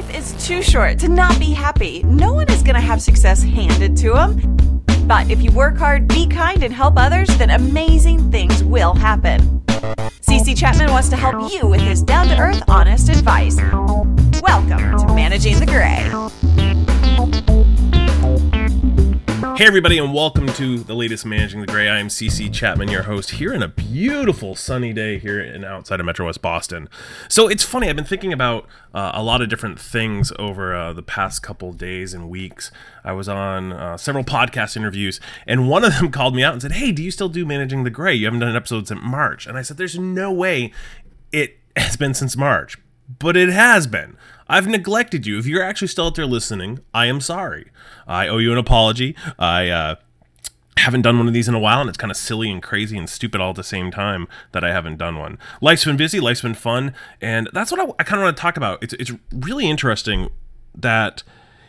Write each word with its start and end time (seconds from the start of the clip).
Life 0.00 0.16
is 0.16 0.46
too 0.46 0.62
short 0.62 0.98
to 1.00 1.08
not 1.08 1.38
be 1.38 1.52
happy. 1.52 2.02
No 2.04 2.32
one 2.32 2.50
is 2.50 2.62
going 2.62 2.74
to 2.74 2.80
have 2.80 3.02
success 3.02 3.42
handed 3.42 3.98
to 3.98 4.14
them. 4.14 4.82
But 5.06 5.30
if 5.30 5.42
you 5.42 5.52
work 5.52 5.76
hard, 5.76 6.08
be 6.08 6.26
kind, 6.26 6.62
and 6.62 6.72
help 6.72 6.94
others, 6.96 7.28
then 7.36 7.50
amazing 7.50 8.30
things 8.30 8.64
will 8.64 8.94
happen. 8.94 9.60
CC 10.22 10.56
Chapman 10.56 10.90
wants 10.90 11.10
to 11.10 11.16
help 11.16 11.52
you 11.52 11.66
with 11.66 11.82
his 11.82 12.02
down 12.02 12.28
to 12.28 12.38
earth, 12.38 12.62
honest 12.66 13.10
advice. 13.10 13.56
Welcome 14.40 14.96
to 15.00 15.14
Managing 15.14 15.60
the 15.60 15.66
Gray. 15.66 16.09
Hey, 19.60 19.66
everybody, 19.66 19.98
and 19.98 20.14
welcome 20.14 20.46
to 20.46 20.78
the 20.78 20.94
latest 20.94 21.26
Managing 21.26 21.60
the 21.60 21.66
Gray. 21.66 21.86
I 21.86 21.98
am 21.98 22.08
CC 22.08 22.50
Chapman, 22.50 22.88
your 22.88 23.02
host, 23.02 23.32
here 23.32 23.52
in 23.52 23.62
a 23.62 23.68
beautiful 23.68 24.54
sunny 24.54 24.94
day 24.94 25.18
here 25.18 25.38
in 25.38 25.64
outside 25.66 26.00
of 26.00 26.06
Metro 26.06 26.24
West 26.24 26.40
Boston. 26.40 26.88
So 27.28 27.46
it's 27.46 27.62
funny, 27.62 27.90
I've 27.90 27.94
been 27.94 28.06
thinking 28.06 28.32
about 28.32 28.66
uh, 28.94 29.10
a 29.12 29.22
lot 29.22 29.42
of 29.42 29.50
different 29.50 29.78
things 29.78 30.32
over 30.38 30.74
uh, 30.74 30.94
the 30.94 31.02
past 31.02 31.42
couple 31.42 31.74
days 31.74 32.14
and 32.14 32.30
weeks. 32.30 32.70
I 33.04 33.12
was 33.12 33.28
on 33.28 33.74
uh, 33.74 33.98
several 33.98 34.24
podcast 34.24 34.78
interviews, 34.78 35.20
and 35.46 35.68
one 35.68 35.84
of 35.84 35.92
them 35.92 36.10
called 36.10 36.34
me 36.34 36.42
out 36.42 36.54
and 36.54 36.62
said, 36.62 36.72
Hey, 36.72 36.90
do 36.90 37.02
you 37.02 37.10
still 37.10 37.28
do 37.28 37.44
Managing 37.44 37.84
the 37.84 37.90
Gray? 37.90 38.14
You 38.14 38.24
haven't 38.24 38.40
done 38.40 38.48
an 38.48 38.56
episode 38.56 38.88
since 38.88 39.02
March. 39.02 39.46
And 39.46 39.58
I 39.58 39.62
said, 39.62 39.76
There's 39.76 39.98
no 39.98 40.32
way 40.32 40.72
it 41.32 41.58
has 41.76 41.98
been 41.98 42.14
since 42.14 42.34
March, 42.34 42.78
but 43.18 43.36
it 43.36 43.50
has 43.50 43.86
been. 43.86 44.16
I've 44.50 44.66
neglected 44.66 45.26
you. 45.26 45.38
If 45.38 45.46
you're 45.46 45.62
actually 45.62 45.88
still 45.88 46.06
out 46.06 46.16
there 46.16 46.26
listening, 46.26 46.80
I 46.92 47.06
am 47.06 47.20
sorry. 47.20 47.70
I 48.08 48.26
owe 48.26 48.38
you 48.38 48.50
an 48.50 48.58
apology. 48.58 49.14
I 49.38 49.68
uh, 49.68 49.94
haven't 50.76 51.02
done 51.02 51.18
one 51.18 51.28
of 51.28 51.32
these 51.32 51.46
in 51.46 51.54
a 51.54 51.58
while, 51.60 51.80
and 51.80 51.88
it's 51.88 51.96
kind 51.96 52.10
of 52.10 52.16
silly 52.16 52.50
and 52.50 52.60
crazy 52.60 52.98
and 52.98 53.08
stupid 53.08 53.40
all 53.40 53.50
at 53.50 53.56
the 53.56 53.62
same 53.62 53.92
time 53.92 54.26
that 54.50 54.64
I 54.64 54.72
haven't 54.72 54.96
done 54.96 55.18
one. 55.18 55.38
Life's 55.60 55.84
been 55.84 55.96
busy, 55.96 56.18
life's 56.18 56.42
been 56.42 56.54
fun, 56.54 56.94
and 57.20 57.48
that's 57.52 57.70
what 57.70 57.80
I, 57.80 57.92
I 58.00 58.02
kind 58.02 58.20
of 58.20 58.24
want 58.24 58.36
to 58.36 58.40
talk 58.40 58.56
about. 58.56 58.82
It's, 58.82 58.92
it's 58.94 59.12
really 59.32 59.70
interesting 59.70 60.30
that 60.74 61.22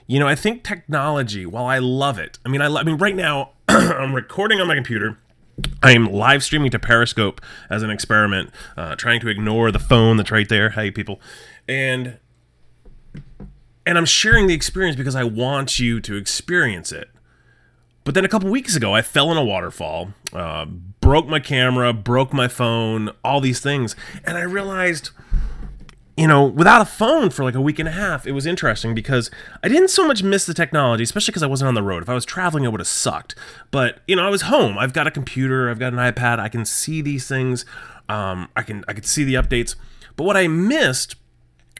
you 0.08 0.20
know 0.20 0.28
I 0.28 0.34
think 0.34 0.64
technology, 0.64 1.46
while 1.46 1.66
I 1.66 1.78
love 1.78 2.18
it, 2.18 2.40
I 2.44 2.50
mean 2.50 2.62
I, 2.62 2.68
I 2.68 2.84
mean 2.84 2.98
right 2.98 3.16
now 3.16 3.52
I'm 3.68 4.16
recording 4.16 4.60
on 4.60 4.68
my 4.68 4.76
computer. 4.76 5.20
I 5.84 5.92
am 5.92 6.12
live 6.12 6.44
streaming 6.44 6.72
to 6.72 6.80
Periscope 6.80 7.42
as 7.70 7.84
an 7.84 7.92
experiment, 7.92 8.50
uh, 8.76 8.96
trying 8.96 9.20
to 9.20 9.28
ignore 9.28 9.72
the 9.72 9.78
phone 9.78 10.18
that's 10.18 10.32
right 10.32 10.50
there. 10.50 10.72
Hey, 10.72 10.90
people. 10.90 11.22
And 11.68 12.18
and 13.86 13.98
I'm 13.98 14.06
sharing 14.06 14.48
the 14.48 14.54
experience 14.54 14.96
because 14.96 15.16
I 15.16 15.24
want 15.24 15.80
you 15.80 16.00
to 16.02 16.16
experience 16.16 16.92
it. 16.92 17.10
But 18.04 18.16
then 18.16 18.26
a 18.26 18.30
couple 18.30 18.50
weeks 18.50 18.76
ago, 18.76 18.96
I 18.96 19.02
fell 19.02 19.32
in 19.32 19.38
a 19.38 19.44
waterfall, 19.44 20.14
uh, 20.34 20.66
broke 20.66 21.28
my 21.28 21.40
camera, 21.40 21.94
broke 21.94 22.34
my 22.34 22.48
phone, 22.48 23.12
all 23.24 23.40
these 23.40 23.60
things, 23.60 23.96
and 24.24 24.38
I 24.38 24.42
realized, 24.42 25.12
you 26.18 26.28
know, 26.28 26.44
without 26.44 26.82
a 26.82 26.86
phone 26.86 27.30
for 27.30 27.44
like 27.44 27.54
a 27.54 27.62
week 27.62 27.78
and 27.78 27.88
a 27.88 27.92
half, 27.92 28.26
it 28.26 28.32
was 28.32 28.48
interesting 28.48 28.96
because 28.96 29.30
I 29.64 29.68
didn't 29.68 29.90
so 29.90 30.08
much 30.08 30.24
miss 30.24 30.46
the 30.46 30.54
technology, 30.54 31.04
especially 31.04 31.32
because 31.32 31.44
I 31.44 31.48
wasn't 31.48 31.68
on 31.68 31.76
the 31.76 31.84
road. 31.84 32.02
If 32.02 32.10
I 32.10 32.16
was 32.16 32.26
traveling, 32.26 32.64
it 32.64 32.72
would 32.72 32.80
have 32.80 32.88
sucked. 32.88 33.36
But 33.70 34.00
you 34.08 34.16
know, 34.16 34.26
I 34.26 34.30
was 34.30 34.44
home. 34.44 34.80
I've 34.80 34.94
got 34.94 35.06
a 35.06 35.12
computer, 35.12 35.70
I've 35.70 35.80
got 35.80 35.94
an 35.94 36.00
iPad, 36.00 36.40
I 36.40 36.50
can 36.50 36.66
see 36.66 37.02
these 37.02 37.28
things, 37.28 37.66
um, 38.10 38.50
I 38.56 38.64
can 38.64 38.84
I 38.88 38.94
could 38.94 39.06
see 39.06 39.24
the 39.24 39.36
updates. 39.36 39.76
But 40.16 40.24
what 40.24 40.38
I 40.38 40.48
missed 40.48 41.16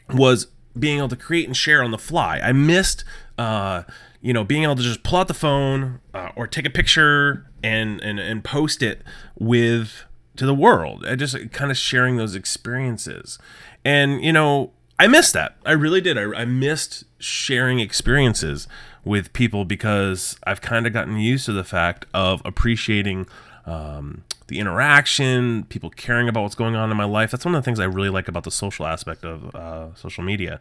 was 0.08 0.46
being 0.78 0.98
able 0.98 1.08
to 1.08 1.16
create 1.16 1.46
and 1.46 1.56
share 1.56 1.82
on 1.82 1.90
the 1.90 1.98
fly. 1.98 2.38
I 2.38 2.52
missed, 2.52 3.04
uh, 3.38 3.82
you 4.20 4.32
know, 4.32 4.44
being 4.44 4.62
able 4.62 4.76
to 4.76 4.82
just 4.82 5.02
pull 5.02 5.18
out 5.18 5.28
the 5.28 5.34
phone 5.34 6.00
uh, 6.14 6.30
or 6.36 6.46
take 6.46 6.66
a 6.66 6.70
picture 6.70 7.46
and, 7.62 8.00
and 8.00 8.18
and 8.18 8.42
post 8.42 8.82
it 8.82 9.02
with 9.38 10.04
to 10.36 10.46
the 10.46 10.54
world. 10.54 11.04
I 11.06 11.14
just 11.14 11.36
kind 11.52 11.70
of 11.70 11.76
sharing 11.76 12.16
those 12.16 12.34
experiences, 12.34 13.38
and 13.84 14.24
you 14.24 14.32
know, 14.32 14.72
I 14.98 15.06
missed 15.06 15.32
that. 15.34 15.56
I 15.66 15.72
really 15.72 16.00
did. 16.00 16.16
I, 16.16 16.22
I 16.32 16.44
missed 16.44 17.04
sharing 17.18 17.80
experiences 17.80 18.68
with 19.04 19.32
people 19.32 19.64
because 19.64 20.38
I've 20.44 20.60
kind 20.60 20.86
of 20.86 20.92
gotten 20.92 21.18
used 21.18 21.46
to 21.46 21.52
the 21.52 21.64
fact 21.64 22.06
of 22.14 22.40
appreciating 22.44 23.26
um, 23.66 24.24
the 24.52 24.60
interaction, 24.60 25.64
people 25.64 25.90
caring 25.90 26.28
about 26.28 26.42
what's 26.42 26.54
going 26.54 26.76
on 26.76 26.90
in 26.90 26.96
my 26.96 27.04
life. 27.04 27.30
That's 27.30 27.44
one 27.44 27.54
of 27.54 27.62
the 27.62 27.64
things 27.64 27.80
I 27.80 27.84
really 27.84 28.10
like 28.10 28.28
about 28.28 28.44
the 28.44 28.50
social 28.50 28.86
aspect 28.86 29.24
of 29.24 29.54
uh, 29.54 29.94
social 29.94 30.22
media. 30.22 30.60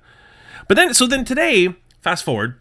But 0.67 0.75
then, 0.75 0.93
so 0.93 1.07
then 1.07 1.25
today, 1.25 1.75
fast 2.01 2.23
forward, 2.23 2.59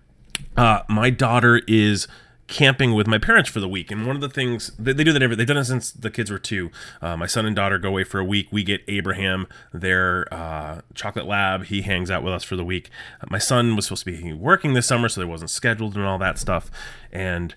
uh, 0.57 0.83
my 0.89 1.11
daughter 1.11 1.63
is 1.69 2.09
camping 2.49 2.95
with 2.95 3.07
my 3.07 3.17
parents 3.17 3.49
for 3.49 3.61
the 3.61 3.69
week. 3.69 3.93
And 3.93 4.05
one 4.07 4.17
of 4.17 4.23
the 4.23 4.29
things 4.29 4.73
they, 4.77 4.93
they 4.93 5.05
do 5.05 5.13
that 5.13 5.23
every 5.23 5.37
they've 5.37 5.47
done 5.47 5.57
it 5.57 5.67
since 5.67 5.93
the 5.93 6.11
kids 6.11 6.33
were 6.33 6.39
two. 6.39 6.71
Uh, 7.01 7.17
my 7.17 7.27
son 7.27 7.47
and 7.47 7.55
daughter 7.55 7.79
go 7.79 7.91
away 7.91 8.03
for 8.03 8.19
a 8.19 8.25
week. 8.25 8.49
We 8.51 8.65
get 8.65 8.83
Abraham 8.89 9.47
their 9.73 10.27
uh, 10.35 10.81
chocolate 10.95 11.27
lab. 11.27 11.67
He 11.67 11.83
hangs 11.83 12.11
out 12.11 12.25
with 12.25 12.35
us 12.35 12.43
for 12.43 12.57
the 12.57 12.65
week. 12.65 12.91
my 13.29 13.39
son 13.39 13.77
was 13.77 13.85
supposed 13.85 14.05
to 14.05 14.11
be 14.11 14.33
working 14.33 14.75
this 14.75 14.87
summer, 14.87 15.09
so 15.09 15.21
they 15.21 15.27
wasn't 15.27 15.51
scheduled 15.51 15.95
and 15.95 16.05
all 16.05 16.19
that 16.19 16.39
stuff. 16.39 16.73
And 17.13 17.55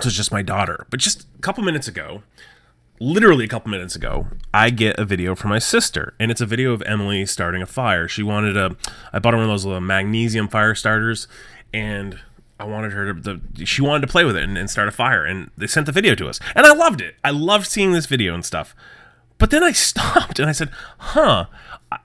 so 0.00 0.06
it's 0.06 0.16
just 0.16 0.30
my 0.30 0.42
daughter. 0.42 0.86
But 0.90 1.00
just 1.00 1.26
a 1.36 1.40
couple 1.40 1.64
minutes 1.64 1.88
ago, 1.88 2.22
literally 3.00 3.44
a 3.44 3.48
couple 3.48 3.70
minutes 3.70 3.96
ago, 3.96 4.28
I 4.52 4.70
get 4.70 4.98
a 4.98 5.04
video 5.04 5.34
from 5.34 5.50
my 5.50 5.58
sister, 5.58 6.14
and 6.18 6.30
it's 6.30 6.40
a 6.40 6.46
video 6.46 6.72
of 6.72 6.82
Emily 6.82 7.26
starting 7.26 7.62
a 7.62 7.66
fire. 7.66 8.08
She 8.08 8.22
wanted 8.22 8.56
a, 8.56 8.76
I 9.12 9.18
bought 9.18 9.34
her 9.34 9.38
one 9.38 9.44
of 9.44 9.50
those 9.50 9.64
little 9.64 9.80
magnesium 9.80 10.48
fire 10.48 10.74
starters, 10.74 11.28
and 11.72 12.18
I 12.58 12.64
wanted 12.64 12.92
her 12.92 13.12
to, 13.12 13.20
the, 13.20 13.66
she 13.66 13.82
wanted 13.82 14.06
to 14.06 14.12
play 14.12 14.24
with 14.24 14.36
it 14.36 14.44
and, 14.44 14.56
and 14.56 14.70
start 14.70 14.88
a 14.88 14.92
fire, 14.92 15.24
and 15.24 15.50
they 15.56 15.66
sent 15.66 15.86
the 15.86 15.92
video 15.92 16.14
to 16.14 16.28
us, 16.28 16.40
and 16.54 16.66
I 16.66 16.72
loved 16.72 17.00
it. 17.00 17.16
I 17.24 17.30
loved 17.30 17.66
seeing 17.66 17.92
this 17.92 18.06
video 18.06 18.34
and 18.34 18.44
stuff. 18.44 18.74
But 19.38 19.50
then 19.50 19.62
I 19.62 19.72
stopped 19.72 20.38
and 20.38 20.48
I 20.48 20.52
said, 20.52 20.70
huh, 20.98 21.46
I, 21.90 21.98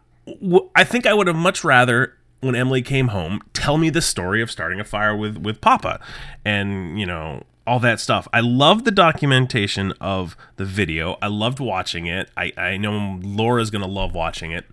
I 0.75 0.83
think 0.83 1.05
I 1.05 1.13
would 1.13 1.27
have 1.27 1.35
much 1.35 1.63
rather 1.63 2.15
when 2.41 2.55
Emily 2.55 2.81
came 2.81 3.09
home, 3.09 3.41
tell 3.53 3.77
me 3.77 3.89
the 3.89 4.01
story 4.01 4.41
of 4.41 4.49
starting 4.49 4.79
a 4.79 4.83
fire 4.83 5.15
with 5.15 5.37
with 5.37 5.59
Papa, 5.59 5.99
and 6.45 6.99
you 6.99 7.05
know 7.05 7.43
all 7.69 7.79
that 7.79 7.99
stuff. 7.99 8.27
I 8.33 8.39
love 8.39 8.83
the 8.83 8.91
documentation 8.91 9.93
of 10.01 10.35
the 10.55 10.65
video. 10.65 11.17
I 11.21 11.27
loved 11.27 11.59
watching 11.59 12.07
it. 12.07 12.31
I, 12.35 12.51
I 12.57 12.77
know 12.77 13.19
Laura's 13.21 13.69
going 13.69 13.83
to 13.83 13.87
love 13.87 14.15
watching 14.15 14.51
it. 14.51 14.65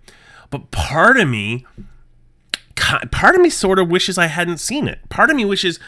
But 0.49 0.71
part 0.71 1.17
of 1.17 1.29
me, 1.29 1.65
part 2.75 3.35
of 3.35 3.41
me 3.41 3.51
sort 3.51 3.77
of 3.77 3.89
wishes 3.89 4.17
I 4.17 4.25
hadn't 4.25 4.57
seen 4.57 4.87
it. 4.87 5.07
Part 5.09 5.29
of 5.29 5.35
me 5.35 5.45
wishes 5.45 5.79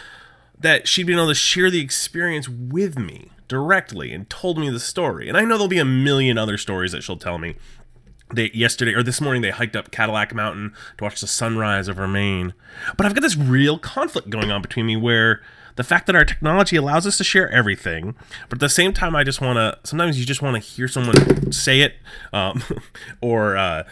that 0.59 0.87
she'd 0.87 1.07
been 1.07 1.17
able 1.17 1.29
to 1.29 1.35
share 1.35 1.71
the 1.71 1.81
experience 1.81 2.47
with 2.47 2.99
me 2.99 3.29
directly 3.47 4.13
and 4.13 4.29
told 4.29 4.59
me 4.59 4.69
the 4.69 4.79
story. 4.79 5.27
And 5.27 5.35
I 5.35 5.41
know 5.41 5.55
there'll 5.55 5.67
be 5.67 5.79
a 5.79 5.85
million 5.85 6.37
other 6.37 6.59
stories 6.59 6.91
that 6.91 7.01
she'll 7.01 7.17
tell 7.17 7.39
me. 7.39 7.55
They 8.31 8.51
yesterday 8.53 8.93
or 8.93 9.01
this 9.01 9.19
morning 9.19 9.41
they 9.41 9.49
hiked 9.49 9.75
up 9.75 9.89
Cadillac 9.89 10.35
Mountain 10.35 10.75
to 10.99 11.03
watch 11.03 11.21
the 11.21 11.25
sunrise 11.25 11.89
over 11.89 12.07
Maine. 12.07 12.53
But 12.95 13.07
I've 13.07 13.15
got 13.15 13.21
this 13.21 13.35
real 13.35 13.79
conflict 13.79 14.29
going 14.29 14.51
on 14.51 14.61
between 14.61 14.85
me 14.85 14.95
where 14.95 15.41
the 15.79 15.83
fact 15.85 16.07
that 16.07 16.15
our 16.15 16.25
technology 16.25 16.75
allows 16.75 17.07
us 17.07 17.17
to 17.17 17.23
share 17.23 17.49
everything, 17.51 18.13
but 18.49 18.57
at 18.57 18.59
the 18.59 18.67
same 18.67 18.91
time, 18.91 19.15
I 19.15 19.23
just 19.23 19.39
want 19.39 19.55
to. 19.55 19.79
Sometimes 19.87 20.19
you 20.19 20.25
just 20.25 20.41
want 20.41 20.55
to 20.55 20.59
hear 20.59 20.89
someone 20.89 21.53
say 21.53 21.79
it, 21.79 21.93
um, 22.33 22.61
or 23.21 23.55
uh, 23.55 23.83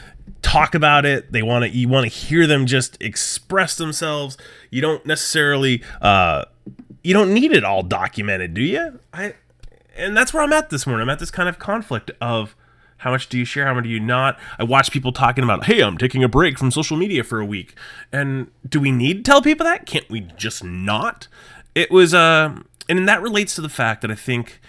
talk 0.42 0.76
about 0.76 1.06
it. 1.06 1.32
They 1.32 1.42
want 1.42 1.64
to. 1.64 1.70
You 1.70 1.88
want 1.88 2.04
to 2.04 2.10
hear 2.10 2.46
them 2.46 2.66
just 2.66 3.02
express 3.02 3.78
themselves. 3.78 4.38
You 4.70 4.82
don't 4.82 5.06
necessarily. 5.06 5.82
Uh, 6.02 6.44
you 7.06 7.14
don't 7.14 7.34
need 7.34 7.54
it 7.54 7.64
all 7.64 7.84
documented, 7.84 8.54
do 8.54 8.62
you? 8.62 9.00
I. 9.14 9.36
And 9.96 10.16
that's 10.16 10.34
where 10.34 10.44
I'm 10.44 10.52
at 10.52 10.70
this 10.70 10.86
morning. 10.86 11.04
I'm 11.04 11.10
at 11.10 11.20
this 11.20 11.32
kind 11.32 11.48
of 11.48 11.58
conflict 11.58 12.12
of 12.20 12.54
how 12.98 13.12
much 13.12 13.30
do 13.30 13.38
you 13.38 13.46
share? 13.46 13.66
How 13.66 13.74
much 13.74 13.86
do 13.86 13.90
you 13.90 14.00
not? 14.00 14.38
I 14.60 14.66
watch 14.66 14.92
people 14.92 15.12
talking 15.12 15.44
about, 15.44 15.66
hey, 15.66 15.82
I'm 15.82 15.98
taking 15.98 16.24
a 16.24 16.28
break 16.28 16.58
from 16.58 16.70
social 16.70 16.98
media 16.98 17.24
for 17.24 17.40
a 17.40 17.46
week. 17.46 17.76
And 18.12 18.52
do 18.68 18.80
we 18.80 18.92
need 18.92 19.18
to 19.18 19.24
tell 19.24 19.42
people 19.42 19.64
that? 19.66 19.86
Can't 19.86 20.10
we 20.10 20.22
just 20.22 20.64
not? 20.64 21.28
It 21.78 21.92
was 21.92 22.14
uh 22.14 22.56
and 22.90 23.08
that 23.08 23.22
relates 23.22 23.54
to 23.56 23.62
the 23.62 23.70
fact 23.70 24.02
that 24.02 24.10
I 24.10 24.16
think 24.16 24.60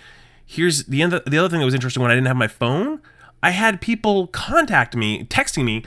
here's 0.44 0.84
the 0.84 1.00
end 1.00 1.12
the 1.12 1.38
other 1.38 1.48
thing 1.48 1.60
that 1.60 1.64
was 1.64 1.74
interesting 1.74 2.02
when 2.02 2.12
I 2.12 2.14
didn't 2.14 2.26
have 2.26 2.36
my 2.36 2.48
phone, 2.48 3.00
I 3.42 3.50
had 3.50 3.80
people 3.80 4.26
contact 4.26 4.94
me, 4.94 5.24
texting 5.24 5.64
me, 5.64 5.84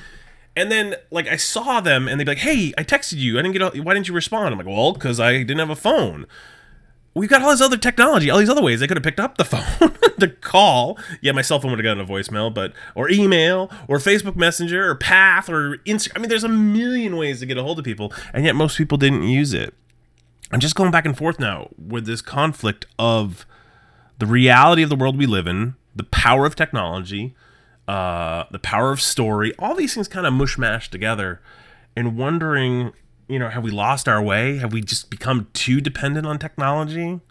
and 0.56 0.72
then 0.72 0.96
like 1.12 1.28
I 1.28 1.36
saw 1.36 1.80
them 1.80 2.07
and 2.07 2.19
they'd 2.19 2.24
be 2.24 2.31
like, 2.31 2.40
"Hey, 2.40 2.74
I 2.75 2.84
texted 2.84 3.18
you. 3.18 3.38
I 3.38 3.44
didn't 3.44 3.57
get. 3.57 3.86
Why 3.86 3.94
didn't 3.94 4.07
you 4.07 4.16
respond?" 4.16 4.51
I'm 4.51 4.57
like, 4.57 4.68
"Well, 4.68 4.94
because 4.94 5.19
I 5.19 5.38
didn't 5.38 5.60
have 5.60 5.69
a 5.69 5.75
phone." 5.75 6.25
We've 7.13 7.30
got 7.30 7.42
all 7.42 7.51
this 7.51 7.60
other 7.60 7.78
technology, 7.78 8.30
all 8.30 8.40
these 8.40 8.50
other 8.50 8.62
ways 8.62 8.80
they 8.80 8.88
could 8.88 8.96
have 8.96 9.04
picked 9.04 9.19
up 9.19 9.38
the 9.38 9.44
phone 9.54 9.92
to 10.19 10.30
call. 10.30 10.98
Yeah, 11.22 11.34
my 11.34 11.42
cell 11.42 11.60
phone 11.60 11.72
would 11.72 11.80
have 11.80 11.84
gotten 11.84 12.04
a 12.04 12.07
voicemail, 12.07 12.54
but 12.54 12.74
or 12.96 13.10
email 13.10 13.69
or 13.88 13.98
Facebook 13.98 14.38
Messenger 14.38 14.90
or 14.90 14.96
Path 14.96 15.50
or 15.50 15.78
Instagram. 15.80 16.12
I 16.16 16.19
mean, 16.19 16.30
there's 16.30 16.46
a 16.46 16.50
million 16.50 17.18
ways 17.18 17.42
to 17.42 17.46
get 17.46 17.57
a 17.57 17.63
hold 17.63 17.78
of 17.78 17.86
people, 17.86 18.12
and 18.34 18.46
yet 18.46 18.56
most 18.56 18.78
people 18.78 18.98
didn't 18.98 19.24
use 19.24 19.54
it. 19.54 19.74
I'm 20.51 20.59
just 20.59 20.75
going 20.75 20.92
back 20.92 21.06
and 21.06 21.18
forth 21.18 21.39
now 21.39 21.69
with 21.77 22.06
this 22.06 22.21
conflict 22.21 22.86
of 23.00 23.45
the 24.19 24.25
reality 24.25 24.83
of 24.83 24.89
the 24.89 24.95
world 24.95 25.18
we 25.18 25.25
live 25.25 25.48
in, 25.48 25.75
the 25.95 26.03
power 26.03 26.45
of 26.45 26.56
technology, 26.56 27.33
uh, 27.88 28.45
the 28.51 28.59
power 28.59 28.92
of 28.92 29.01
story, 29.01 29.53
all 29.57 29.75
these 29.75 29.94
things 29.94 30.07
kind 30.07 30.27
of 30.27 30.33
mush 30.33 30.57
mashed 30.57 30.92
together, 30.92 31.42
and 31.95 32.18
wondering, 32.18 32.92
you 33.27 33.39
know, 33.39 33.50
have 33.50 33.63
we 33.63 33.71
lost 33.71 34.07
our 34.07 34.21
way? 34.21 34.57
Have 34.57 34.74
we 34.74 34.81
just 34.81 35.09
become 35.09 35.48
too 35.53 35.81
dependent 35.81 36.27
on 36.27 36.38
technology? 36.38 37.19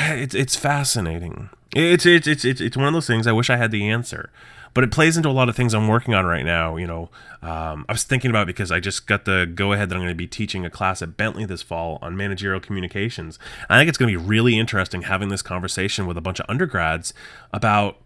It's 0.00 0.34
it's 0.34 0.54
fascinating. 0.54 1.48
It's 1.74 2.06
it's 2.06 2.26
it's 2.26 2.44
it's 2.44 2.60
it's 2.60 2.76
one 2.76 2.86
of 2.86 2.92
those 2.92 3.06
things. 3.06 3.26
I 3.26 3.32
wish 3.32 3.50
I 3.50 3.56
had 3.56 3.70
the 3.70 3.88
answer. 3.88 4.30
But 4.74 4.84
it 4.84 4.90
plays 4.90 5.16
into 5.16 5.28
a 5.28 5.32
lot 5.32 5.48
of 5.48 5.56
things 5.56 5.74
I'm 5.74 5.88
working 5.88 6.14
on 6.14 6.24
right 6.24 6.44
now. 6.44 6.76
You 6.76 6.86
know, 6.86 7.10
um, 7.42 7.84
I 7.88 7.92
was 7.92 8.04
thinking 8.04 8.30
about 8.30 8.46
because 8.46 8.70
I 8.70 8.80
just 8.80 9.06
got 9.06 9.24
the 9.24 9.50
go 9.52 9.72
ahead 9.72 9.88
that 9.88 9.94
I'm 9.94 10.00
going 10.00 10.10
to 10.10 10.14
be 10.14 10.26
teaching 10.26 10.64
a 10.64 10.70
class 10.70 11.02
at 11.02 11.16
Bentley 11.16 11.44
this 11.44 11.62
fall 11.62 11.98
on 12.02 12.16
managerial 12.16 12.60
communications. 12.60 13.38
I 13.68 13.78
think 13.78 13.88
it's 13.88 13.98
going 13.98 14.12
to 14.12 14.18
be 14.18 14.24
really 14.24 14.58
interesting 14.58 15.02
having 15.02 15.28
this 15.28 15.42
conversation 15.42 16.06
with 16.06 16.16
a 16.16 16.20
bunch 16.20 16.40
of 16.40 16.46
undergrads 16.48 17.14
about 17.52 17.98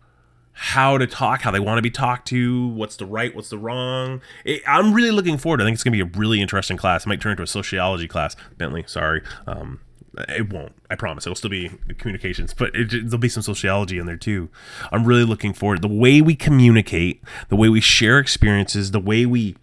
how 0.52 0.98
to 0.98 1.06
talk, 1.06 1.42
how 1.42 1.50
they 1.50 1.60
want 1.60 1.78
to 1.78 1.82
be 1.82 1.90
talked 1.90 2.28
to, 2.28 2.68
what's 2.68 2.96
the 2.96 3.06
right, 3.06 3.34
what's 3.34 3.48
the 3.48 3.58
wrong. 3.58 4.20
It, 4.44 4.62
I'm 4.66 4.92
really 4.92 5.10
looking 5.10 5.38
forward. 5.38 5.60
I 5.60 5.64
think 5.64 5.74
it's 5.74 5.82
going 5.82 5.96
to 5.96 6.04
be 6.04 6.10
a 6.14 6.18
really 6.18 6.40
interesting 6.40 6.76
class. 6.76 7.06
It 7.06 7.08
might 7.08 7.20
turn 7.20 7.32
into 7.32 7.42
a 7.42 7.46
sociology 7.46 8.06
class. 8.06 8.36
Bentley, 8.58 8.84
sorry. 8.86 9.22
Um, 9.46 9.80
it 10.28 10.52
won't. 10.52 10.74
I 10.90 10.94
promise. 10.94 11.26
It'll 11.26 11.36
still 11.36 11.50
be 11.50 11.70
communications, 11.98 12.54
but 12.54 12.74
it, 12.74 12.90
there'll 12.90 13.18
be 13.18 13.28
some 13.28 13.42
sociology 13.42 13.98
in 13.98 14.06
there 14.06 14.16
too. 14.16 14.50
I'm 14.90 15.04
really 15.04 15.24
looking 15.24 15.52
forward. 15.52 15.82
The 15.82 15.88
way 15.88 16.20
we 16.20 16.34
communicate, 16.34 17.22
the 17.48 17.56
way 17.56 17.68
we 17.68 17.80
share 17.80 18.18
experiences, 18.18 18.90
the 18.90 19.00
way 19.00 19.26
we, 19.26 19.56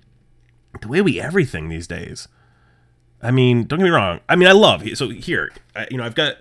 the 0.81 0.88
way 0.88 1.01
we 1.01 1.19
everything 1.19 1.69
these 1.69 1.88
days. 1.88 2.28
I 3.22 3.31
mean, 3.31 3.66
don't 3.66 3.80
get 3.80 3.86
me 3.86 3.90
wrong. 3.90 4.22
I 4.30 4.36
mean, 4.36 4.48
I 4.48 4.54
love 4.54 4.84
so 4.96 5.10
here. 5.10 5.51
I, 5.75 5.88
you 5.92 5.98
know, 5.98 6.04
I've 6.04 6.16
got 6.16 6.38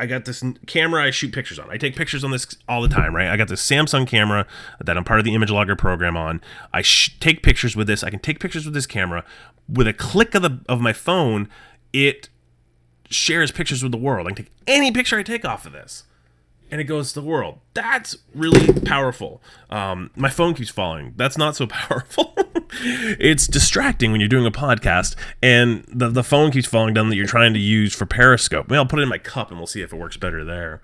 I 0.00 0.06
got 0.06 0.24
this 0.24 0.42
camera 0.66 1.04
I 1.04 1.10
shoot 1.10 1.30
pictures 1.30 1.58
on. 1.58 1.70
I 1.70 1.76
take 1.76 1.94
pictures 1.94 2.24
on 2.24 2.30
this 2.30 2.56
all 2.66 2.80
the 2.80 2.88
time, 2.88 3.14
right? 3.14 3.28
I 3.28 3.36
got 3.36 3.48
this 3.48 3.62
Samsung 3.62 4.06
camera 4.06 4.46
that 4.82 4.96
I'm 4.96 5.04
part 5.04 5.18
of 5.18 5.26
the 5.26 5.34
image 5.34 5.50
logger 5.50 5.76
program 5.76 6.16
on. 6.16 6.40
I 6.72 6.80
sh- 6.80 7.18
take 7.20 7.42
pictures 7.42 7.76
with 7.76 7.86
this. 7.86 8.02
I 8.02 8.08
can 8.08 8.18
take 8.18 8.40
pictures 8.40 8.64
with 8.64 8.72
this 8.72 8.86
camera. 8.86 9.26
With 9.68 9.86
a 9.86 9.92
click 9.92 10.34
of 10.34 10.40
the 10.40 10.60
of 10.70 10.80
my 10.80 10.94
phone, 10.94 11.50
it 11.92 12.30
shares 13.10 13.50
pictures 13.50 13.82
with 13.82 13.92
the 13.92 13.98
world. 13.98 14.26
I 14.26 14.30
can 14.30 14.44
take 14.44 14.52
any 14.66 14.92
picture 14.92 15.18
I 15.18 15.22
take 15.22 15.44
off 15.44 15.66
of 15.66 15.72
this 15.72 16.04
and 16.70 16.80
it 16.80 16.84
goes 16.84 17.12
to 17.12 17.20
the 17.20 17.26
world. 17.26 17.58
That's 17.74 18.16
really 18.34 18.72
powerful. 18.82 19.42
Um, 19.68 20.10
my 20.14 20.30
phone 20.30 20.54
keeps 20.54 20.70
falling. 20.70 21.14
That's 21.16 21.36
not 21.36 21.56
so 21.56 21.66
powerful. 21.66 22.34
it's 22.72 23.46
distracting 23.46 24.12
when 24.12 24.20
you're 24.20 24.28
doing 24.28 24.46
a 24.46 24.50
podcast 24.50 25.16
and 25.42 25.84
the, 25.88 26.08
the 26.08 26.22
phone 26.22 26.50
keeps 26.50 26.68
falling 26.68 26.94
down 26.94 27.08
that 27.08 27.16
you're 27.16 27.26
trying 27.26 27.52
to 27.54 27.60
use 27.60 27.94
for 27.94 28.06
Periscope. 28.06 28.68
Maybe 28.68 28.78
I'll 28.78 28.86
put 28.86 29.00
it 29.00 29.02
in 29.02 29.08
my 29.08 29.18
cup 29.18 29.50
and 29.50 29.58
we'll 29.58 29.66
see 29.66 29.82
if 29.82 29.92
it 29.92 29.96
works 29.96 30.16
better 30.16 30.44
there. 30.44 30.80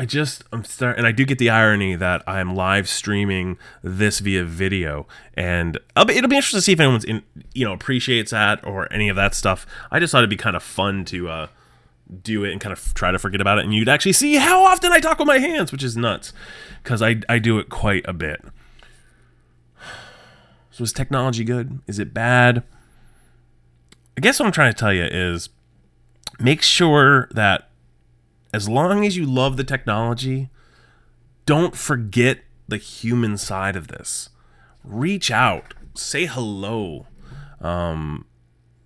I 0.00 0.06
just 0.06 0.44
I'm 0.50 0.64
start 0.64 0.96
and 0.96 1.06
I 1.06 1.12
do 1.12 1.26
get 1.26 1.36
the 1.36 1.50
irony 1.50 1.94
that 1.94 2.22
I'm 2.26 2.54
live 2.54 2.88
streaming 2.88 3.58
this 3.82 4.20
via 4.20 4.44
video, 4.44 5.06
and 5.34 5.78
be, 6.06 6.14
it'll 6.14 6.30
be 6.30 6.36
interesting 6.36 6.56
to 6.56 6.62
see 6.62 6.72
if 6.72 6.80
anyone's 6.80 7.04
in 7.04 7.22
you 7.52 7.66
know 7.66 7.74
appreciates 7.74 8.30
that 8.30 8.64
or 8.66 8.90
any 8.90 9.10
of 9.10 9.16
that 9.16 9.34
stuff. 9.34 9.66
I 9.90 10.00
just 10.00 10.10
thought 10.10 10.20
it'd 10.20 10.30
be 10.30 10.38
kind 10.38 10.56
of 10.56 10.62
fun 10.62 11.04
to 11.04 11.28
uh, 11.28 11.46
do 12.22 12.44
it 12.44 12.52
and 12.52 12.62
kind 12.62 12.72
of 12.72 12.94
try 12.94 13.10
to 13.10 13.18
forget 13.18 13.42
about 13.42 13.58
it, 13.58 13.66
and 13.66 13.74
you'd 13.74 13.90
actually 13.90 14.14
see 14.14 14.36
how 14.36 14.64
often 14.64 14.90
I 14.90 15.00
talk 15.00 15.18
with 15.18 15.28
my 15.28 15.38
hands, 15.38 15.70
which 15.70 15.84
is 15.84 15.98
nuts, 15.98 16.32
because 16.82 17.02
I 17.02 17.20
I 17.28 17.38
do 17.38 17.58
it 17.58 17.68
quite 17.68 18.08
a 18.08 18.14
bit. 18.14 18.42
So 20.70 20.82
is 20.82 20.94
technology 20.94 21.44
good? 21.44 21.80
Is 21.86 21.98
it 21.98 22.14
bad? 22.14 22.62
I 24.16 24.22
guess 24.22 24.40
what 24.40 24.46
I'm 24.46 24.52
trying 24.52 24.72
to 24.72 24.78
tell 24.78 24.94
you 24.94 25.04
is 25.04 25.50
make 26.38 26.62
sure 26.62 27.28
that 27.32 27.69
as 28.52 28.68
long 28.68 29.04
as 29.04 29.16
you 29.16 29.24
love 29.24 29.56
the 29.56 29.64
technology, 29.64 30.50
don't 31.46 31.76
forget 31.76 32.40
the 32.68 32.76
human 32.76 33.36
side 33.36 33.76
of 33.76 33.88
this. 33.88 34.30
Reach 34.84 35.30
out, 35.30 35.74
say 35.94 36.26
hello. 36.26 37.06
Um, 37.60 38.26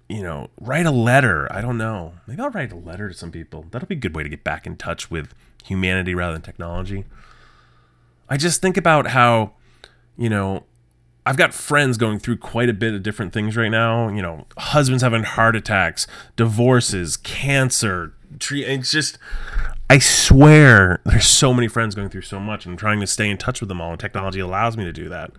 you 0.09 0.23
know, 0.23 0.51
write 0.61 0.87
a 0.87 0.91
letter. 0.91 1.51
I 1.53 1.61
don't 1.61 1.79
know. 1.79 2.15
Maybe 2.27 2.43
I'll 2.43 2.51
write 2.51 2.73
a 2.73 2.77
letter 2.77 3.09
to 3.09 3.15
some 3.15 3.31
people. 3.31 3.67
That'll 3.71 3.89
be 3.89 3.95
a 3.95 3.99
good 3.99 4.15
way 4.15 4.23
to 4.23 4.29
get 4.29 4.45
back 4.45 4.67
in 4.67 4.77
touch 4.77 5.11
with 5.11 5.35
humanity 5.65 6.15
rather 6.15 6.35
than 6.35 6.43
technology. 6.43 7.05
I 8.29 8.37
just 8.37 8.61
think 8.61 8.77
about 8.77 9.09
how, 9.09 9.53
you 10.17 10.29
know, 10.29 10.65
I've 11.27 11.37
got 11.39 11.55
friends 11.55 11.97
going 11.97 12.19
through 12.19 12.37
quite 12.39 12.69
a 12.69 12.75
bit 12.75 12.95
of 12.95 13.03
different 13.03 13.33
things 13.33 13.57
right 13.57 13.71
now. 13.71 14.09
You 14.09 14.21
know, 14.21 14.47
husbands 14.59 15.03
having 15.03 15.23
heart 15.23 15.57
attacks, 15.57 16.07
divorces, 16.37 17.17
cancer. 17.17 18.15
It's 18.51 18.91
just, 18.91 19.19
I 19.95 20.01
swear, 20.01 21.01
there's 21.05 21.29
so 21.29 21.55
many 21.55 21.69
friends 21.69 21.95
going 21.95 22.09
through 22.09 22.23
so 22.23 22.41
much, 22.41 22.67
and 22.67 22.73
I'm 22.73 22.77
trying 22.77 22.99
to 22.99 23.07
stay 23.07 23.31
in 23.31 23.39
touch 23.39 23.61
with 23.61 23.69
them 23.69 23.81
all. 23.81 23.93
And 23.93 24.01
technology 24.01 24.41
allows 24.41 24.77
me 24.77 24.83
to 24.83 24.93
do 24.93 25.09
that. 25.09 25.31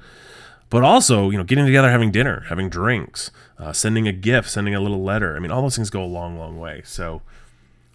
But 0.69 0.81
also, 0.81 1.29
you 1.29 1.37
know, 1.37 1.43
getting 1.43 1.65
together, 1.65 1.91
having 1.91 2.09
dinner, 2.09 2.45
having 2.47 2.69
drinks, 2.69 3.31
uh, 3.59 3.73
sending 3.73 4.07
a 4.07 4.13
gift, 4.13 4.49
sending 4.49 4.73
a 4.73 4.79
little 4.79 5.03
letter. 5.03 5.35
I 5.35 5.39
mean, 5.39 5.51
all 5.51 5.61
those 5.61 5.75
things 5.75 5.89
go 5.89 6.01
a 6.01 6.07
long, 6.07 6.37
long 6.39 6.57
way. 6.57 6.83
So 6.85 7.21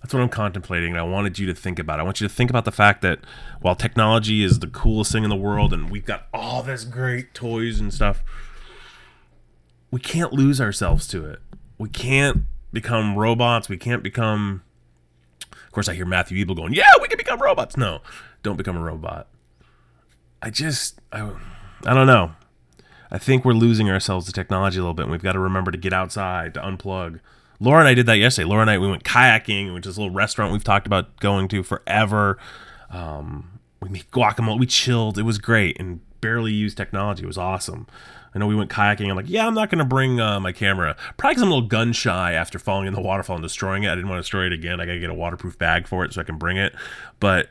that's 0.02 0.12
what 0.12 0.22
I'm 0.22 0.28
contemplating. 0.28 0.90
And 0.90 1.00
I 1.00 1.02
wanted 1.02 1.38
you 1.38 1.46
to 1.46 1.54
think 1.54 1.78
about. 1.78 1.98
I 1.98 2.02
want 2.02 2.20
you 2.20 2.28
to 2.28 2.34
think 2.34 2.50
about 2.50 2.66
the 2.66 2.72
fact 2.72 3.00
that 3.00 3.20
while 3.62 3.74
technology 3.74 4.44
is 4.44 4.58
the 4.58 4.66
coolest 4.66 5.12
thing 5.12 5.24
in 5.24 5.30
the 5.30 5.36
world 5.36 5.72
and 5.72 5.88
we've 5.88 6.04
got 6.04 6.26
all 6.34 6.62
this 6.62 6.84
great 6.84 7.32
toys 7.32 7.80
and 7.80 7.92
stuff, 7.92 8.22
we 9.90 9.98
can't 9.98 10.34
lose 10.34 10.60
ourselves 10.60 11.08
to 11.08 11.24
it. 11.24 11.38
We 11.78 11.88
can't 11.88 12.42
become 12.70 13.16
robots. 13.16 13.70
We 13.70 13.78
can't 13.78 14.02
become. 14.02 14.62
Of 15.70 15.72
course, 15.72 15.88
I 15.88 15.94
hear 15.94 16.04
Matthew 16.04 16.42
Ebel 16.42 16.56
going, 16.56 16.74
"Yeah, 16.74 16.90
we 17.00 17.06
can 17.06 17.16
become 17.16 17.40
robots." 17.40 17.76
No, 17.76 18.00
don't 18.42 18.56
become 18.56 18.76
a 18.76 18.82
robot. 18.82 19.28
I 20.42 20.50
just, 20.50 21.00
I, 21.12 21.30
I 21.86 21.94
don't 21.94 22.08
know. 22.08 22.32
I 23.08 23.18
think 23.18 23.44
we're 23.44 23.52
losing 23.52 23.88
ourselves 23.88 24.26
to 24.26 24.32
technology 24.32 24.78
a 24.78 24.80
little 24.80 24.94
bit. 24.94 25.02
And 25.04 25.12
we've 25.12 25.22
got 25.22 25.34
to 25.34 25.38
remember 25.38 25.70
to 25.70 25.78
get 25.78 25.92
outside, 25.92 26.54
to 26.54 26.60
unplug. 26.60 27.20
Laura 27.60 27.78
and 27.78 27.88
I 27.88 27.94
did 27.94 28.06
that 28.06 28.16
yesterday. 28.16 28.48
Laura 28.48 28.62
and 28.62 28.70
I 28.70 28.78
we 28.78 28.88
went 28.88 29.04
kayaking, 29.04 29.72
which 29.72 29.86
is 29.86 29.96
a 29.96 30.00
little 30.00 30.12
restaurant 30.12 30.50
we've 30.50 30.64
talked 30.64 30.88
about 30.88 31.20
going 31.20 31.46
to 31.48 31.62
forever. 31.62 32.36
Um, 32.90 33.60
we 33.80 33.90
made 33.90 34.10
guacamole. 34.10 34.58
We 34.58 34.66
chilled. 34.66 35.18
It 35.18 35.22
was 35.22 35.38
great 35.38 35.78
and 35.78 36.00
barely 36.20 36.52
used 36.52 36.76
technology. 36.76 37.24
It 37.24 37.26
was 37.26 37.38
awesome. 37.38 37.86
I 38.34 38.38
know 38.38 38.46
we 38.46 38.54
went 38.54 38.70
kayaking. 38.70 39.10
I'm 39.10 39.16
like, 39.16 39.28
yeah, 39.28 39.46
I'm 39.46 39.54
not 39.54 39.70
going 39.70 39.80
to 39.80 39.84
bring 39.84 40.20
uh, 40.20 40.38
my 40.38 40.52
camera. 40.52 40.96
Probably 41.16 41.34
because 41.34 41.42
I'm 41.42 41.50
a 41.50 41.54
little 41.54 41.68
gun 41.68 41.92
shy 41.92 42.32
after 42.32 42.58
falling 42.58 42.86
in 42.86 42.94
the 42.94 43.00
waterfall 43.00 43.36
and 43.36 43.42
destroying 43.42 43.82
it. 43.82 43.90
I 43.90 43.94
didn't 43.94 44.08
want 44.08 44.18
to 44.18 44.22
destroy 44.22 44.46
it 44.46 44.52
again. 44.52 44.80
I 44.80 44.86
got 44.86 44.92
to 44.92 45.00
get 45.00 45.10
a 45.10 45.14
waterproof 45.14 45.58
bag 45.58 45.88
for 45.88 46.04
it 46.04 46.12
so 46.12 46.20
I 46.20 46.24
can 46.24 46.38
bring 46.38 46.56
it. 46.56 46.74
But 47.18 47.50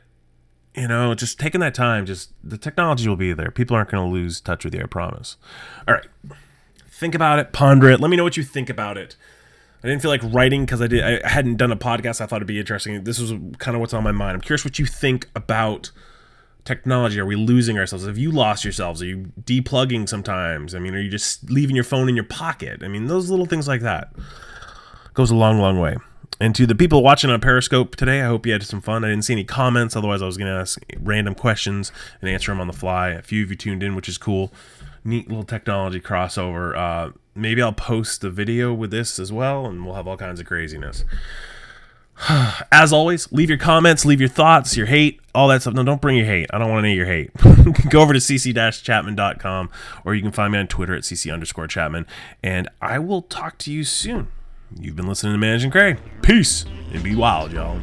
you 0.74 0.88
know, 0.88 1.14
just 1.14 1.38
taking 1.38 1.60
that 1.60 1.74
time, 1.74 2.06
just 2.06 2.32
the 2.42 2.56
technology 2.56 3.08
will 3.08 3.16
be 3.16 3.32
there. 3.32 3.50
People 3.50 3.76
aren't 3.76 3.90
going 3.90 4.06
to 4.06 4.12
lose 4.12 4.40
touch 4.40 4.64
with 4.64 4.74
you, 4.74 4.82
I 4.82 4.86
promise. 4.86 5.36
All 5.86 5.94
right. 5.94 6.06
Think 6.88 7.14
about 7.14 7.38
it, 7.38 7.52
ponder 7.52 7.90
it. 7.90 8.00
Let 8.00 8.10
me 8.10 8.16
know 8.16 8.24
what 8.24 8.36
you 8.36 8.42
think 8.42 8.70
about 8.70 8.96
it. 8.96 9.16
I 9.82 9.88
didn't 9.88 10.02
feel 10.02 10.10
like 10.10 10.20
writing 10.24 10.66
because 10.66 10.82
I 10.82 10.86
did 10.86 11.02
I 11.02 11.26
hadn't 11.26 11.56
done 11.56 11.72
a 11.72 11.76
podcast. 11.76 12.20
I 12.20 12.26
thought 12.26 12.36
it'd 12.36 12.46
be 12.46 12.60
interesting. 12.60 13.02
This 13.04 13.18
was 13.18 13.32
kind 13.58 13.74
of 13.74 13.80
what's 13.80 13.94
on 13.94 14.04
my 14.04 14.12
mind. 14.12 14.34
I'm 14.34 14.40
curious 14.42 14.64
what 14.64 14.78
you 14.78 14.84
think 14.84 15.28
about 15.34 15.90
technology. 16.64 17.18
Are 17.20 17.26
we 17.26 17.36
losing 17.36 17.78
ourselves? 17.78 18.06
Have 18.06 18.18
you 18.18 18.30
lost 18.30 18.64
yourselves? 18.64 19.02
Are 19.02 19.06
you 19.06 19.32
deplugging 19.42 20.08
sometimes? 20.08 20.74
I 20.74 20.78
mean, 20.78 20.94
are 20.94 21.00
you 21.00 21.10
just 21.10 21.50
leaving 21.50 21.74
your 21.74 21.84
phone 21.84 22.08
in 22.08 22.16
your 22.16 22.24
pocket? 22.24 22.82
I 22.82 22.88
mean, 22.88 23.06
those 23.06 23.30
little 23.30 23.46
things 23.46 23.68
like 23.68 23.80
that 23.82 24.12
goes 25.14 25.30
a 25.30 25.36
long, 25.36 25.58
long 25.58 25.78
way. 25.78 25.96
And 26.40 26.54
to 26.54 26.66
the 26.66 26.74
people 26.74 27.02
watching 27.02 27.28
on 27.28 27.40
Periscope 27.40 27.96
today, 27.96 28.22
I 28.22 28.26
hope 28.26 28.46
you 28.46 28.52
had 28.52 28.62
some 28.62 28.80
fun. 28.80 29.04
I 29.04 29.08
didn't 29.08 29.26
see 29.26 29.34
any 29.34 29.44
comments, 29.44 29.94
otherwise, 29.94 30.22
I 30.22 30.26
was 30.26 30.38
going 30.38 30.50
to 30.50 30.58
ask 30.58 30.80
random 30.98 31.34
questions 31.34 31.92
and 32.22 32.30
answer 32.30 32.50
them 32.50 32.60
on 32.60 32.66
the 32.66 32.72
fly. 32.72 33.10
A 33.10 33.20
few 33.20 33.44
of 33.44 33.50
you 33.50 33.56
tuned 33.56 33.82
in, 33.82 33.94
which 33.94 34.08
is 34.08 34.16
cool. 34.16 34.50
Neat 35.04 35.28
little 35.28 35.44
technology 35.44 36.00
crossover. 36.00 36.74
Uh, 36.76 37.12
maybe 37.34 37.60
I'll 37.60 37.74
post 37.74 38.22
the 38.22 38.30
video 38.30 38.72
with 38.72 38.90
this 38.90 39.18
as 39.18 39.30
well, 39.30 39.66
and 39.66 39.84
we'll 39.84 39.96
have 39.96 40.08
all 40.08 40.16
kinds 40.16 40.40
of 40.40 40.46
craziness. 40.46 41.04
As 42.72 42.92
always, 42.92 43.30
leave 43.32 43.48
your 43.48 43.58
comments, 43.58 44.04
leave 44.04 44.20
your 44.20 44.28
thoughts, 44.28 44.76
your 44.76 44.86
hate, 44.86 45.20
all 45.34 45.48
that 45.48 45.62
stuff. 45.62 45.74
No, 45.74 45.82
don't 45.82 46.00
bring 46.00 46.16
your 46.16 46.26
hate. 46.26 46.50
I 46.52 46.58
don't 46.58 46.70
want 46.70 46.84
any 46.84 46.92
of 46.92 46.96
your 46.98 47.06
hate. 47.06 47.30
Go 47.90 48.00
over 48.00 48.12
to 48.12 48.18
cc-chapman.com 48.18 49.70
or 50.04 50.14
you 50.14 50.22
can 50.22 50.32
find 50.32 50.52
me 50.52 50.58
on 50.58 50.66
Twitter 50.66 50.94
at 50.94 51.02
cc 51.02 51.32
underscore 51.32 51.66
chapman. 51.66 52.06
And 52.42 52.68
I 52.80 52.98
will 52.98 53.22
talk 53.22 53.58
to 53.58 53.72
you 53.72 53.84
soon. 53.84 54.28
You've 54.78 54.96
been 54.96 55.08
listening 55.08 55.32
to 55.32 55.38
Managing 55.38 55.70
Gray. 55.70 55.96
Peace 56.22 56.64
and 56.92 57.02
be 57.02 57.14
wild, 57.14 57.52
y'all. 57.52 57.80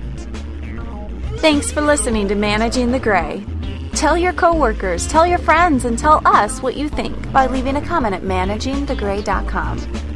Thanks 1.38 1.72
for 1.72 1.82
listening 1.82 2.27
to 2.29 2.36
Managing 2.36 2.91
the 2.91 3.00
Gray. 3.00 3.46
Tell 3.94 4.17
your 4.17 4.34
coworkers, 4.34 5.08
tell 5.08 5.25
your 5.25 5.39
friends, 5.39 5.86
and 5.86 5.98
tell 5.98 6.22
us 6.25 6.62
what 6.62 6.77
you 6.77 6.88
think 6.88 7.32
by 7.32 7.48
leaving 7.48 7.77
a 7.77 7.82
comment 7.86 8.13
at 8.13 8.22
managingthegray.com. 8.22 10.07